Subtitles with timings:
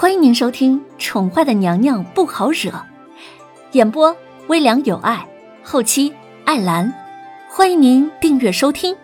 [0.00, 2.70] 欢迎您收听《宠坏的娘娘不好惹》，
[3.72, 5.28] 演播微凉有爱，
[5.64, 6.14] 后期
[6.44, 6.94] 艾兰。
[7.50, 8.96] 欢迎您订阅收听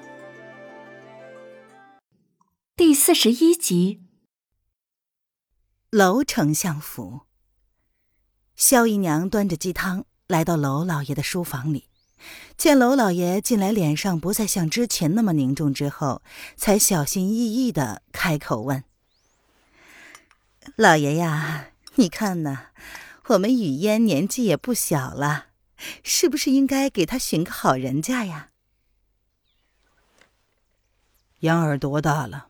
[2.77, 4.03] 第四十一集。
[5.91, 7.23] 娄丞相府，
[8.55, 11.89] 萧姨娘端着鸡汤来到娄老爷的书房里，
[12.57, 16.23] 见娄老爷进来，脸上不再像之前那么凝重，之后
[16.55, 18.85] 才小心翼翼的开口问。
[20.77, 22.71] 老爷呀，你看呐，
[23.27, 25.49] 我们雨烟年纪也不小了，
[26.03, 28.51] 是不是应该给她寻个好人家呀？
[31.41, 32.49] 嫣儿多大了？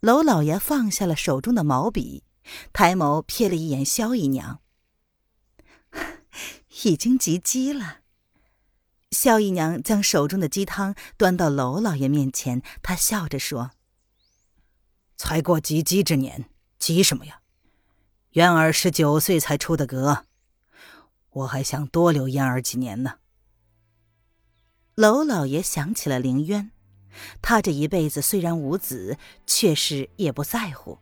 [0.00, 2.24] 娄老爷放下了手中的毛笔，
[2.72, 4.60] 抬眸瞥了一眼萧姨娘，
[6.84, 8.00] 已经及笄了。
[9.12, 13.70] 萧姨娘将手中的鸡汤端到娄老爷面前，她笑着说
[15.16, 17.40] ：“才过及笄之年。”急什么呀？
[18.32, 20.24] 渊儿十九岁才出的阁，
[21.30, 23.14] 我还想多留嫣儿几年呢。
[24.94, 26.70] 娄老爷想起了凌渊，
[27.40, 30.98] 他这一辈子虽然无子，却是也不在乎。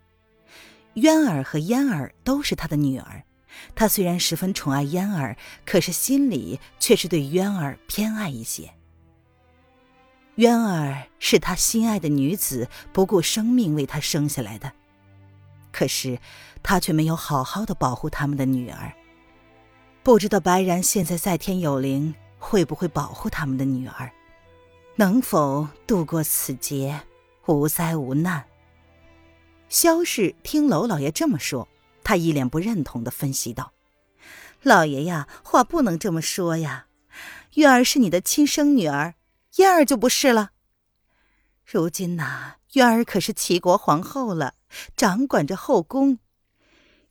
[0.94, 3.24] 渊儿和嫣儿都是他的女儿，
[3.74, 8.74] 他虽然十分宠爱嫣儿，可是心里却是对渊儿偏爱一些。
[10.36, 14.72] 渊儿是他心爱的女子，不顾生命为他生下来的。
[15.74, 16.20] 可是，
[16.62, 18.92] 他却没有好好的保护他们的女儿。
[20.04, 24.08] 不知道白然现在在天有灵，会不会保护他们的女儿，
[24.94, 27.00] 能否度过此劫，
[27.46, 28.44] 无灾无难？
[29.68, 31.66] 萧氏听娄老爷这么说，
[32.04, 33.72] 他一脸不认同的分析道
[34.62, 36.86] ：“老爷呀，话不能这么说呀。
[37.54, 39.14] 月儿是你的亲生女儿，
[39.56, 40.50] 燕儿就不是了。
[41.64, 44.54] 如今呐。”渊儿可是齐国皇后了，
[44.96, 46.18] 掌管着后宫。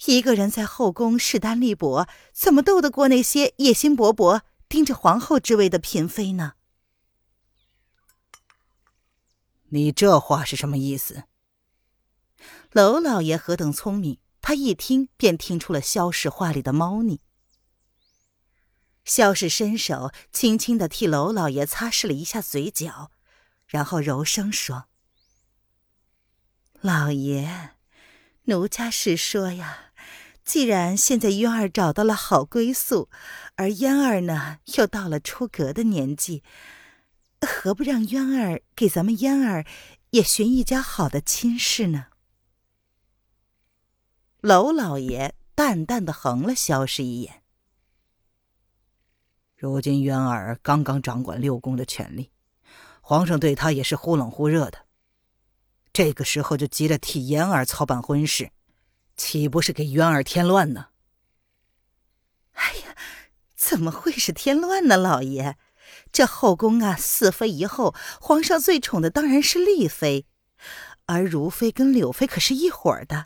[0.05, 6.55] 一个人在后宫势单力薄，怎么斗得过那些野心勃勃、盯着皇后之位的嫔妃呢？
[9.69, 11.23] 你这话是什么意思？
[12.73, 17.22] 娄老爷何等聪明，他一听便听出了萧氏话里的猫腻。
[19.05, 23.09] 萧氏伸手轻轻的替娄老爷擦拭了一下嘴角，
[23.73, 24.85] 然后柔声说。
[26.79, 27.72] 老爷，
[28.44, 29.91] 奴家是说呀，
[30.44, 33.09] 既然现在渊儿找到了好归宿，
[33.56, 36.44] 而嫣儿呢又到了出阁的年纪，
[37.41, 39.66] 何不让渊儿给咱们嫣儿
[40.11, 42.09] 也寻一家好的亲事呢？
[44.41, 47.41] 娄老爷淡淡的横了萧氏一眼。
[49.55, 52.32] 如今渊儿刚刚掌管六宫的权力，
[53.06, 54.86] 皇上对他也是忽冷忽热的。
[55.91, 58.52] 这个时候就急着替嫣儿操办婚事，
[59.18, 60.88] 岂不是给渊儿添乱呢？
[62.53, 62.96] 哎呀，
[63.58, 64.96] 怎么会是添乱呢？
[64.96, 65.58] 老爷，
[66.14, 70.25] 这后宫啊，四妃一后，皇上最宠的当然是丽妃，
[71.06, 73.25] 而如妃跟柳妃可是一伙儿的。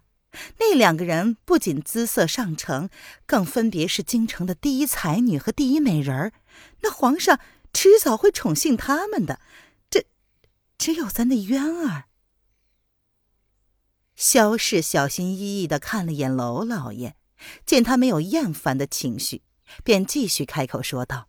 [0.58, 2.90] 那两个人不仅姿色上乘，
[3.28, 6.34] 更分别是京城的第一才女和第一美人儿。
[6.82, 7.40] 那皇上
[7.72, 9.40] 迟早会宠幸他们的。
[10.88, 12.06] 只有咱的渊儿。
[14.16, 17.18] 萧氏小心翼翼的看了眼娄老爷，
[17.66, 19.44] 见他没有厌烦的情绪，
[19.84, 21.28] 便继续开口说道：“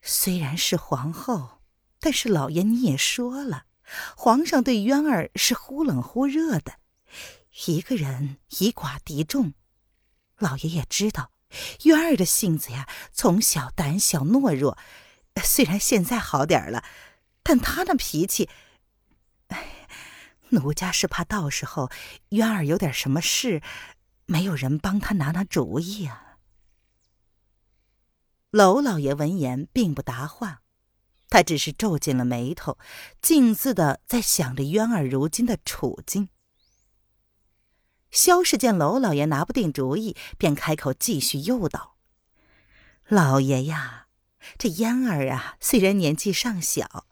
[0.00, 1.60] 虽然是皇后，
[2.00, 3.66] 但是老爷你也说了，
[4.16, 6.76] 皇上对渊儿是忽冷忽热的，
[7.66, 9.52] 一个人以寡敌众。
[10.38, 11.32] 老爷也知道，
[11.82, 14.78] 渊儿的性子呀，从小胆小懦弱，
[15.44, 16.82] 虽然现在好点了，
[17.42, 18.48] 但他那脾气……
[19.48, 19.74] 哎。”
[20.50, 21.90] 奴家是怕到时候
[22.30, 23.60] 渊儿有点什么事，
[24.24, 26.38] 没有人帮他拿拿主意啊。
[28.52, 30.62] 娄老爷闻言并不答话，
[31.28, 32.78] 他只是皱紧了眉头，
[33.20, 36.30] 静自的在想着渊儿如今的处境。
[38.10, 41.98] 萧氏见娄老爷拿不定主意，便开口继续诱导
[43.08, 44.06] ：“老爷呀，
[44.56, 47.04] 这嫣儿啊，虽然年纪尚小，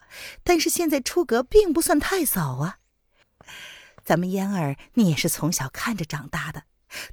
[0.43, 2.79] 但是现在出阁并不算太早啊。”
[4.05, 6.65] 咱们嫣儿，你也是从小看着长大的，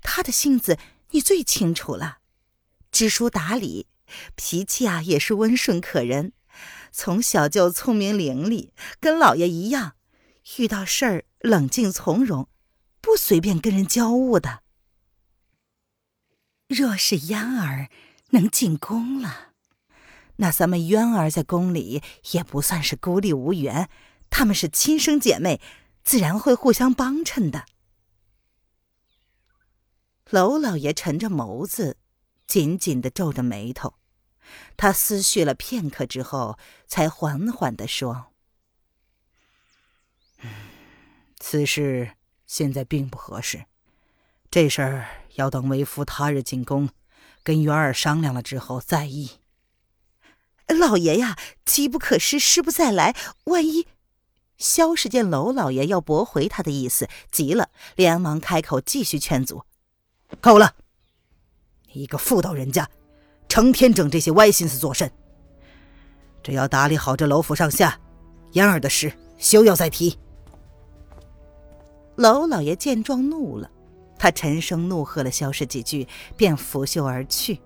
[0.01, 0.77] 她的性子
[1.09, 2.19] 你最清楚了，
[2.91, 3.87] 知书达理，
[4.35, 6.33] 脾气啊也是温顺可人，
[6.91, 8.69] 从小就聪明伶俐，
[8.99, 9.95] 跟老爷一样，
[10.57, 12.47] 遇到事儿冷静从容，
[13.01, 14.61] 不随便跟人交恶的。
[16.67, 17.89] 若是嫣儿
[18.29, 19.52] 能进宫了，
[20.37, 22.01] 那咱们渊儿在宫里
[22.31, 23.89] 也不算是孤立无援，
[24.29, 25.61] 她们是亲生姐妹。
[26.03, 27.63] 自然会互相帮衬的。
[30.31, 31.95] 娄老爷沉着眸子，
[32.45, 33.93] 紧紧的皱着眉头。
[34.75, 38.33] 他思绪了片刻之后，才缓缓的说
[41.39, 43.63] ：“此事现在并不合适，
[44.51, 46.89] 这事儿要等为夫他日进宫，
[47.43, 49.29] 跟元儿商量了之后再议。”
[50.73, 53.15] 老爷呀，机不可失，失不再来，
[53.45, 53.87] 万一……
[54.57, 59.63] 萧氏见娄老爷要驳回他的意思，急了，连忙开口继续劝阻
[60.39, 60.75] ：“够了！
[61.91, 62.89] 你一个妇道人家！”
[63.49, 65.11] 成天整这些歪心思做甚？
[66.41, 67.99] 只要打理好这楼府上下，
[68.53, 70.17] 嫣儿的事休要再提。
[72.15, 73.69] 娄老爷见状怒了，
[74.17, 77.59] 他沉声怒喝了萧氏几句，便拂袖而去。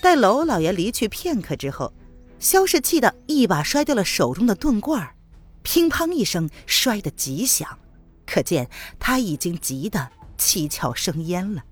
[0.00, 1.92] 待娄老爷离去片刻之后，
[2.38, 5.14] 萧氏气得一把摔掉了手中的盾罐，
[5.62, 7.78] 乒乓一声摔得极响，
[8.26, 11.64] 可见他已经急得七窍生烟了。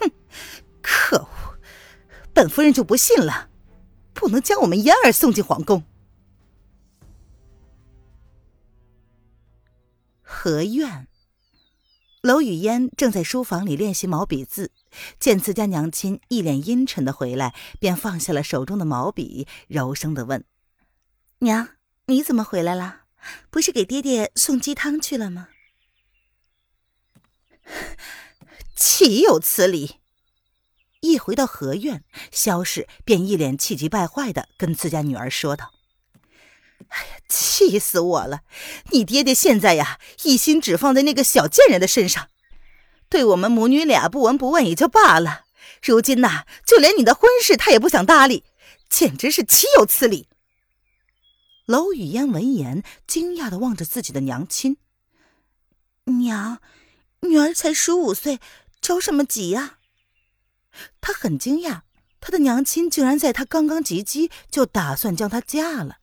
[0.00, 0.10] 哼！
[0.82, 1.28] 可恶！
[2.34, 3.48] 本夫人就不信了，
[4.12, 5.84] 不能将我们嫣儿送进皇宫。
[10.22, 11.08] 何院，
[12.28, 14.70] 娄雨嫣正在书房里练习毛笔字，
[15.18, 20.44] 见自家娘亲一脸阴沉的回来，便放下了手中的毛笔，柔声的问
[21.40, 21.70] ：“娘，
[22.04, 23.04] 你怎么回来了？
[23.48, 25.48] 不是给爹爹送鸡汤去了吗？”
[28.76, 30.00] 岂有此理！
[31.00, 35.72] 一回到何院，萧氏便一脸气急败坏的跟自家女儿说道
[36.88, 38.40] ：“哎呀，气死我了！
[38.90, 42.28] 你爹爹现在呀，一心只放在那个小贱人的身上，
[43.08, 45.44] 对我们母女俩不闻不问也就罢了，
[45.82, 48.44] 如今呐，就连你的婚事他也不想搭理，
[48.88, 50.28] 简直是岂有此理！”
[51.66, 54.78] 娄雨嫣闻言，惊讶的望着自己的娘亲
[56.04, 56.62] ：“娘，
[57.20, 58.40] 女儿才十五岁，
[58.80, 59.78] 着什么急呀？”
[61.02, 61.82] 他很惊讶，
[62.20, 65.97] 他的娘亲竟然在他刚刚及笄就打算将她嫁了。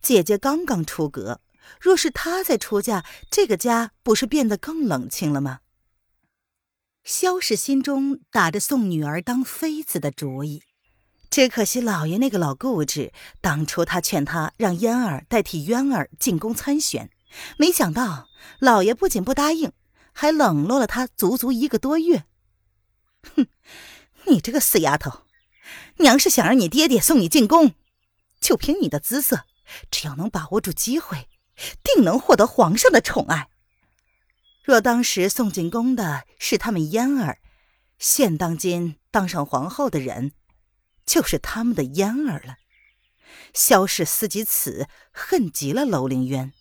[0.00, 1.40] 姐姐刚刚出阁，
[1.80, 5.60] 若是她再出嫁，这个家不是变得更冷清了吗？
[7.04, 10.62] 萧氏心中打着送女儿当妃子的主意，
[11.30, 13.12] 只可惜老爷那个老固执。
[13.40, 17.10] 当初他劝他让嫣儿代替渊儿进宫参选，
[17.58, 18.28] 没想到
[18.58, 19.70] 老爷不仅不答应，
[20.12, 22.24] 还冷落了他足足一个多月。
[23.36, 23.46] 哼，
[24.26, 25.22] 你这个死丫头，
[25.98, 27.74] 娘是想让你爹爹送你进宫，
[28.40, 29.44] 就凭你的姿色，
[29.90, 31.28] 只要能把握住机会，
[31.82, 33.48] 定能获得皇上的宠爱。
[34.62, 37.38] 若当时送进宫的是他们嫣儿，
[37.98, 40.32] 现当今当上皇后的人，
[41.04, 42.56] 就是他们的嫣儿了。
[43.54, 46.52] 萧氏思及此，恨极了楼凌渊。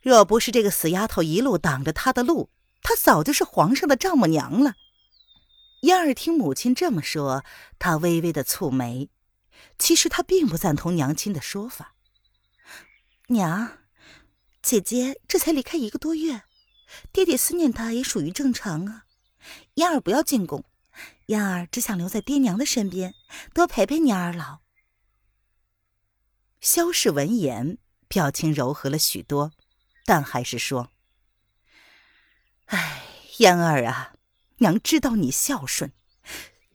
[0.00, 2.50] 若不是这个死丫头一路挡着他的路，
[2.82, 4.74] 她早就是皇上的丈母娘了。
[5.82, 7.44] 嫣儿听母亲这么说，
[7.78, 9.10] 她微微的蹙眉。
[9.78, 11.94] 其实她并不赞同娘亲的说法。
[13.30, 13.78] 娘，
[14.62, 16.44] 姐姐这才离开一个多月，
[17.12, 19.04] 爹爹思念她也属于正常啊。
[19.74, 20.64] 嫣儿不要进宫，
[21.26, 23.14] 嫣儿只想留在爹娘的身边，
[23.52, 24.60] 多陪陪你二老。
[26.62, 27.76] 萧氏闻言，
[28.08, 29.52] 表情柔和了许多，
[30.06, 30.90] 但还是说
[32.66, 33.02] ：“哎，
[33.36, 34.14] 嫣儿啊。”
[34.60, 35.92] 娘知道你孝顺，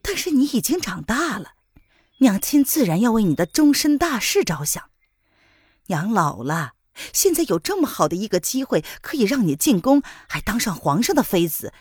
[0.02, 1.56] 但是你已经长大了，
[2.20, 4.92] 娘亲自然要为你的终身大事着想。
[5.88, 6.74] 娘老了，
[7.12, 11.74] 现在有这么好的一个机会，可以让你进宫，还当上皇上的妃子，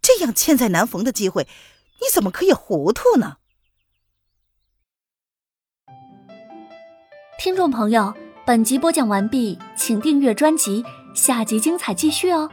[0.00, 1.48] 这样千载难逢的机会，
[2.00, 3.36] 你怎么可以糊涂呢？
[7.38, 10.84] 听众朋友，本集播讲完毕，请订阅专辑，
[11.14, 12.50] 下集精彩继续哦。